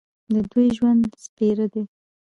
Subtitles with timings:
[0.31, 1.83] د دوی ژوند سپېره دی.